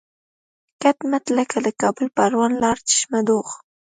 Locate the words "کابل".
1.81-2.05